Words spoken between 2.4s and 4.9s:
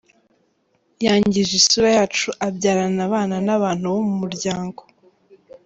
abyarana abana n’abantu bo mu muryango.